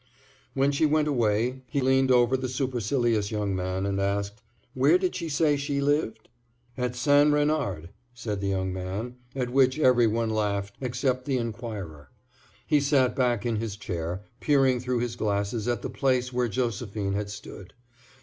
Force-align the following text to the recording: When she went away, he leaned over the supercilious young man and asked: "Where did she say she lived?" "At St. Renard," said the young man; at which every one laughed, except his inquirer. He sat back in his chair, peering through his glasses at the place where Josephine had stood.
When 0.55 0.71
she 0.71 0.87
went 0.87 1.07
away, 1.07 1.61
he 1.67 1.79
leaned 1.79 2.09
over 2.09 2.35
the 2.35 2.49
supercilious 2.49 3.29
young 3.29 3.55
man 3.55 3.85
and 3.85 3.99
asked: 4.01 4.41
"Where 4.73 4.97
did 4.97 5.13
she 5.15 5.29
say 5.29 5.55
she 5.57 5.79
lived?" 5.79 6.27
"At 6.75 6.95
St. 6.95 7.31
Renard," 7.31 7.91
said 8.15 8.41
the 8.41 8.47
young 8.47 8.73
man; 8.73 9.17
at 9.35 9.51
which 9.51 9.77
every 9.77 10.07
one 10.07 10.31
laughed, 10.31 10.73
except 10.81 11.27
his 11.27 11.39
inquirer. 11.39 12.09
He 12.65 12.79
sat 12.79 13.15
back 13.15 13.45
in 13.45 13.57
his 13.57 13.77
chair, 13.77 14.23
peering 14.39 14.79
through 14.79 15.01
his 15.01 15.15
glasses 15.15 15.67
at 15.67 15.83
the 15.83 15.87
place 15.91 16.33
where 16.33 16.47
Josephine 16.47 17.13
had 17.13 17.29
stood. 17.29 17.75